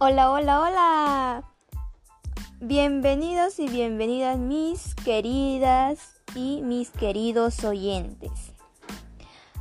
[0.00, 1.44] Hola, hola, hola.
[2.60, 8.30] Bienvenidos y bienvenidas mis queridas y mis queridos oyentes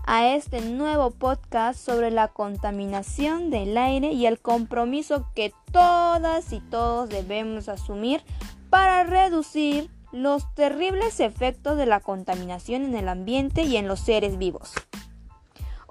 [0.05, 6.59] a este nuevo podcast sobre la contaminación del aire y el compromiso que todas y
[6.59, 8.21] todos debemos asumir
[8.69, 14.37] para reducir los terribles efectos de la contaminación en el ambiente y en los seres
[14.37, 14.71] vivos.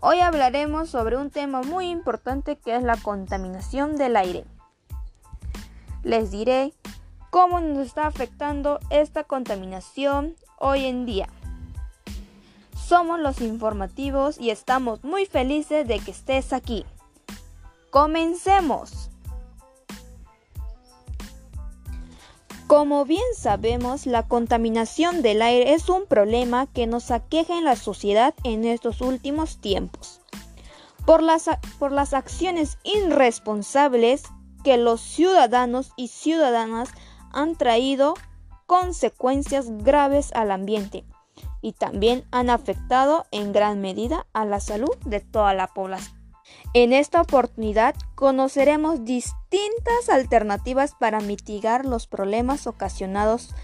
[0.02, 4.44] Hoy hablaremos sobre un tema muy importante que es la contaminación del aire.
[6.02, 6.74] Les diré
[7.30, 11.28] cómo nos está afectando esta contaminación hoy en día.
[12.76, 16.84] Somos los informativos y estamos muy felices de que estés aquí.
[17.90, 19.05] Comencemos.
[22.66, 27.76] Como bien sabemos, la contaminación del aire es un problema que nos aqueja en la
[27.76, 30.20] sociedad en estos últimos tiempos.
[31.04, 34.24] Por las, por las acciones irresponsables
[34.64, 36.88] que los ciudadanos y ciudadanas
[37.32, 38.14] han traído
[38.66, 41.04] consecuencias graves al ambiente
[41.62, 46.15] y también han afectado en gran medida a la salud de toda la población.
[46.74, 53.54] En esta oportunidad conoceremos distintas alternativas para mitigar los problemas ocasionados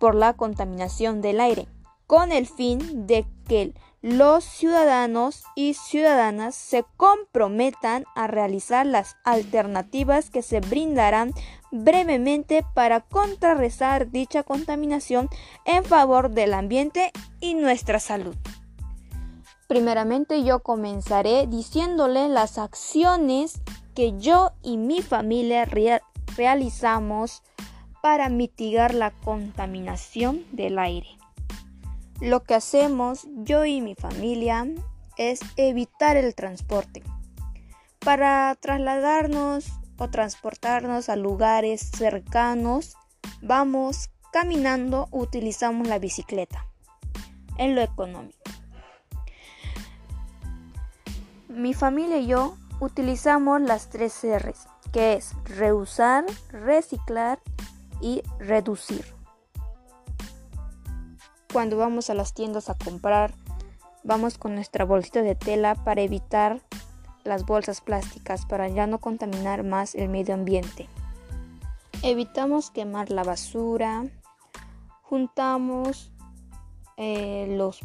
[0.00, 1.68] por la contaminación del aire,
[2.06, 10.28] con el fin de que los ciudadanos y ciudadanas se comprometan a realizar las alternativas
[10.28, 11.32] que se brindarán
[11.70, 15.30] brevemente para contrarrestar dicha contaminación
[15.64, 18.36] en favor del ambiente y nuestra salud.
[19.66, 23.60] Primeramente yo comenzaré diciéndole las acciones
[23.94, 25.66] que yo y mi familia
[26.36, 27.42] realizamos
[28.02, 31.08] para mitigar la contaminación del aire.
[32.20, 34.66] Lo que hacemos yo y mi familia
[35.16, 37.02] es evitar el transporte.
[38.00, 39.66] Para trasladarnos
[39.96, 42.96] o transportarnos a lugares cercanos,
[43.40, 46.66] vamos caminando, utilizamos la bicicleta
[47.56, 48.43] en lo económico.
[51.54, 57.38] Mi familia y yo utilizamos las tres R's, que es reusar, reciclar
[58.00, 59.04] y reducir.
[61.52, 63.34] Cuando vamos a las tiendas a comprar,
[64.02, 66.60] vamos con nuestra bolsita de tela para evitar
[67.22, 70.88] las bolsas plásticas para ya no contaminar más el medio ambiente.
[72.02, 74.04] Evitamos quemar la basura,
[75.02, 76.10] juntamos
[76.96, 77.80] eh, los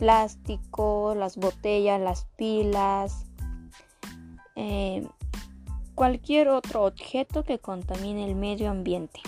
[0.00, 3.26] plástico, las botellas, las pilas,
[4.56, 5.06] eh,
[5.94, 9.20] cualquier otro objeto que contamine el medio ambiente.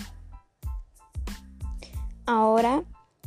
[2.24, 2.84] Ahora,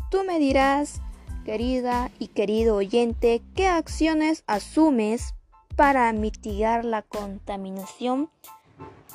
[0.09, 1.01] tú me dirás,
[1.45, 5.35] querida y querido oyente, qué acciones asumes
[5.75, 8.31] para mitigar la contaminación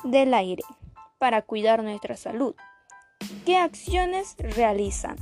[0.05, 0.63] del aire,
[1.19, 2.55] para cuidar nuestra salud.
[3.45, 5.17] ¿Qué acciones realizan?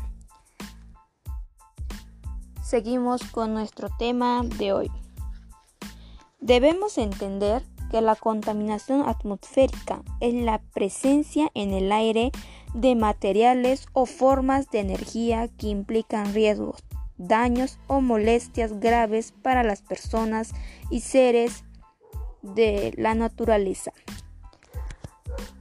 [2.69, 4.91] Seguimos con nuestro tema de hoy.
[6.39, 12.31] Debemos entender que la contaminación atmosférica es la presencia en el aire
[12.75, 16.83] de materiales o formas de energía que implican riesgos,
[17.17, 20.51] daños o molestias graves para las personas
[20.91, 21.63] y seres
[22.43, 23.93] de la naturaleza,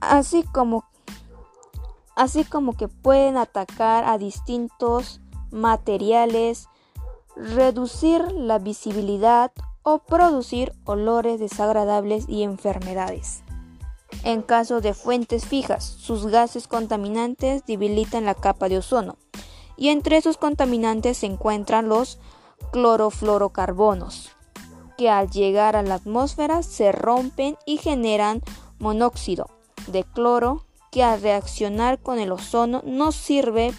[0.02, 0.84] así como,
[2.16, 6.68] así como que pueden atacar a distintos materiales,
[7.38, 13.43] reducir la visibilidad o producir olores desagradables y enfermedades.
[14.25, 19.16] En caso de fuentes fijas, sus gases contaminantes debilitan la capa de ozono
[19.77, 22.19] y entre esos contaminantes se encuentran los
[22.72, 24.31] clorofluorocarbonos,
[24.97, 28.43] que al llegar a la atmósfera se rompen y generan
[28.81, 29.47] monóxido
[29.87, 33.72] de cloro que al reaccionar con el ozono no sirve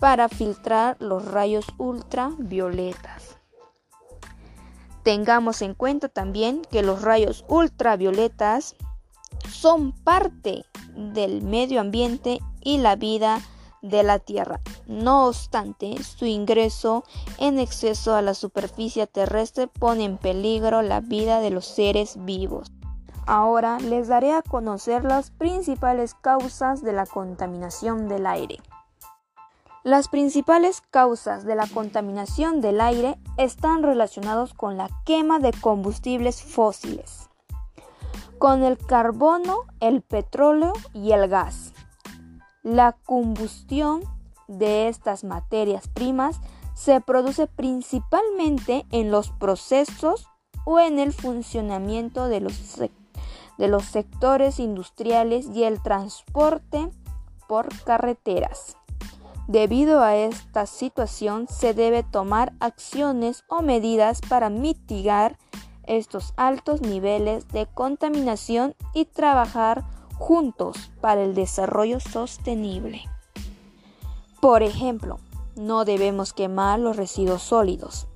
[0.00, 3.36] para filtrar los rayos ultravioletas.
[5.02, 8.74] Tengamos en cuenta también que los rayos ultravioletas
[9.48, 10.64] son parte
[10.94, 13.40] del medio ambiente y la vida
[13.82, 14.60] de la Tierra.
[14.86, 17.04] No obstante, su ingreso
[17.38, 22.70] en exceso a la superficie terrestre pone en peligro la vida de los seres vivos.
[23.26, 28.58] Ahora les daré a conocer las principales causas de la contaminación del aire.
[29.82, 36.42] Las principales causas de la contaminación del aire están relacionados con la quema de combustibles
[36.42, 37.30] fósiles,
[38.36, 41.72] con el carbono, el petróleo y el gas.
[42.62, 44.02] La combustión
[44.48, 46.40] de estas materias primas
[46.74, 50.28] se produce principalmente en los procesos
[50.66, 56.90] o en el funcionamiento de los, de los sectores industriales y el transporte
[57.48, 58.76] por carreteras.
[59.48, 65.38] Debido a esta situación se debe tomar acciones o medidas para mitigar
[65.84, 69.84] estos altos niveles de contaminación y trabajar
[70.18, 73.02] juntos para el desarrollo sostenible.
[74.40, 75.18] Por ejemplo,
[75.56, 78.06] no debemos quemar los residuos sólidos,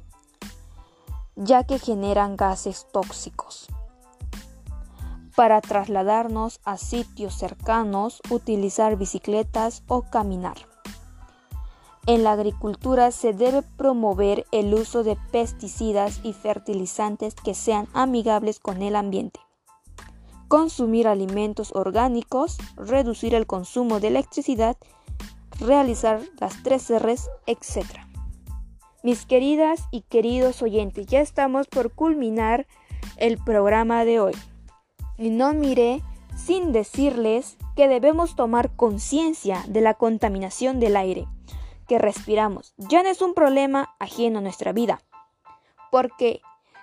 [1.35, 3.67] ya que generan gases tóxicos.
[5.35, 10.74] Para trasladarnos a sitios cercanos, utilizar bicicletas o caminar.
[12.07, 18.61] En la agricultura se debe promover el uso de pesticidas y fertilizantes que sean amigables
[18.61, 19.41] con el ambiente.
[20.49, 24.77] Consumir alimentos orgánicos, reducir el consumo de electricidad,
[25.59, 27.87] realizar las tres R's, etc.
[29.03, 32.67] Mis queridas y queridos oyentes, ya estamos por culminar
[33.17, 34.35] el programa de hoy.
[35.17, 36.03] Y no miré
[36.37, 41.27] sin decirles que debemos tomar conciencia de la contaminación del aire
[41.87, 45.03] que respiramos ya no es un problema ajeno a nuestra vida,
[45.91, 46.41] porque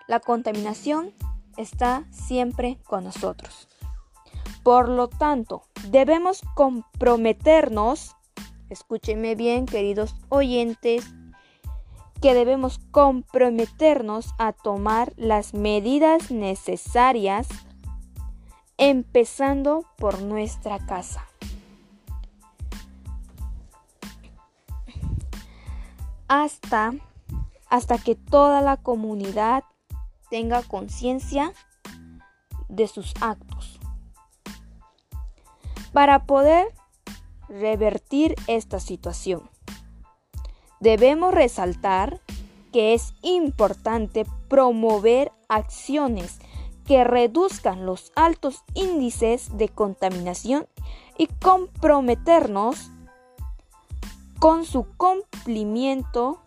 [0.08, 1.14] la contaminación
[1.58, 3.68] está siempre con nosotros.
[4.64, 8.16] Por lo tanto, debemos comprometernos,
[8.70, 11.06] escúchenme bien queridos oyentes,
[12.22, 17.48] que debemos comprometernos a tomar las medidas necesarias
[18.78, 21.28] empezando por nuestra casa.
[26.32, 26.94] Hasta,
[27.70, 29.66] hasta que toda la comunidad
[30.30, 31.52] tenga conciencia
[32.70, 33.82] de sus actos.
[35.92, 36.70] Para poder
[37.50, 39.50] revertir esta situación,
[40.80, 42.22] debemos resaltar
[42.72, 46.40] que es importante promover acciones
[46.88, 50.66] que reduzcan los altos índices de contaminación
[51.18, 52.90] y comprometernos
[54.42, 56.40] con su cumplimiento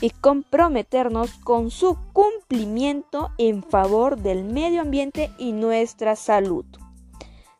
[0.00, 6.64] y comprometernos con su cumplimiento en favor del medio ambiente y nuestra salud,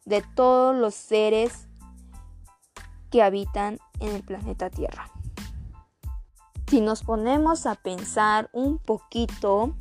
[0.06, 1.68] de todos los seres
[3.10, 5.10] que habitan en el planeta Tierra.
[6.66, 9.74] Si nos ponemos a pensar un poquito,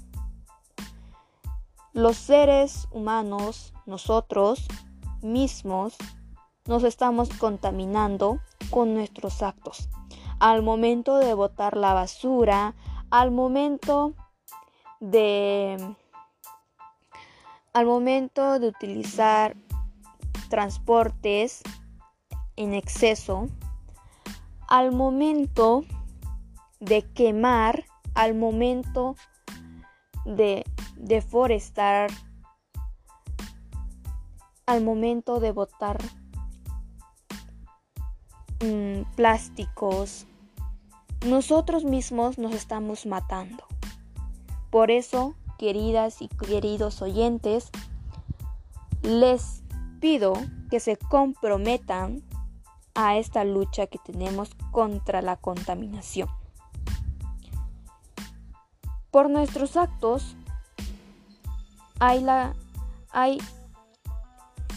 [1.94, 4.68] los seres humanos, nosotros
[5.22, 5.96] mismos,
[6.66, 9.90] nos estamos contaminando con nuestros actos.
[10.40, 12.76] Al momento de botar la basura,
[13.10, 14.14] al momento
[15.00, 15.96] de
[17.74, 19.56] al momento de utilizar
[20.50, 21.62] transportes
[22.56, 23.48] en exceso,
[24.68, 25.84] al momento
[26.80, 29.16] de quemar, al momento
[30.26, 30.66] de
[30.98, 32.10] deforestar,
[34.66, 35.98] al momento de botar
[38.62, 40.26] Mm, plásticos,
[41.26, 43.64] nosotros mismos nos estamos matando.
[44.70, 47.70] Por eso, queridas y queridos oyentes,
[49.02, 49.64] les
[50.02, 50.34] pido
[50.70, 52.22] que se comprometan
[52.96, 56.30] a esta lucha que tenemos contra la contaminación.
[59.10, 60.36] Por nuestros actos
[62.00, 62.56] hay, la,
[63.12, 63.40] hay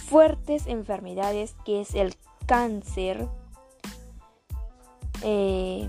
[0.06, 2.14] fuertes enfermedades que es el
[2.46, 3.28] cáncer,
[5.22, 5.88] eh,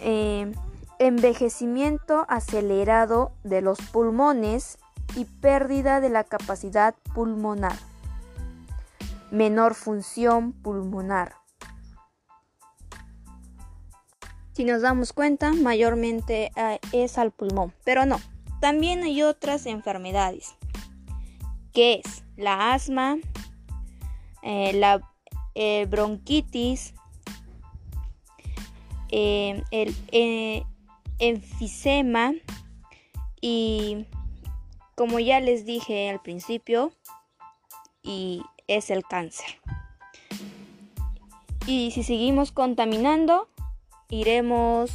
[0.00, 0.52] eh,
[0.98, 4.78] envejecimiento acelerado de los pulmones
[5.16, 7.76] y pérdida de la capacidad pulmonar,
[9.30, 11.34] menor función pulmonar.
[14.52, 18.20] Si nos damos cuenta, mayormente eh, es al pulmón, pero no,
[18.60, 20.54] también hay otras enfermedades,
[21.72, 23.16] que es la asma,
[24.42, 25.00] la
[25.88, 26.94] bronquitis,
[29.16, 30.64] eh, el eh,
[31.20, 32.32] enfisema
[33.40, 34.06] y
[34.96, 36.92] como ya les dije al principio
[38.02, 39.46] y es el cáncer.
[41.64, 43.48] Y si seguimos contaminando,
[44.10, 44.90] iremos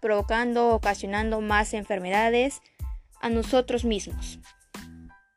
[0.00, 2.62] provocando, ocasionando más enfermedades
[3.20, 4.40] a nosotros mismos.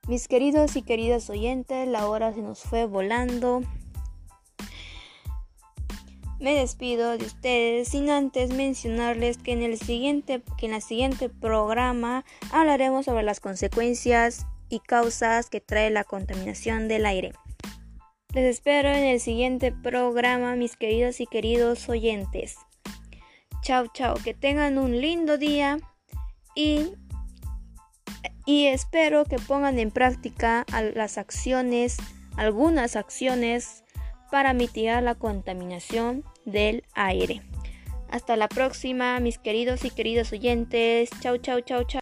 [0.07, 3.62] Mis queridos y queridas oyentes, la hora se nos fue volando.
[6.39, 12.25] Me despido de ustedes sin antes mencionarles que en el siguiente, que en siguiente programa
[12.51, 17.34] hablaremos sobre las consecuencias y causas que trae la contaminación del aire.
[18.34, 22.58] Les espero en el siguiente programa, mis queridos y queridos oyentes.
[23.63, 25.79] Chao, chao, que tengan un lindo día
[26.53, 26.94] y
[28.48, 30.65] y espero que pongan en práctica
[30.96, 31.98] las acciones,
[32.38, 33.84] algunas acciones
[34.31, 37.41] para mitigar la contaminación del aire.
[38.10, 41.10] Hasta la próxima, mis queridos y queridas oyentes.
[41.22, 42.01] Chau, chau, chau, chau.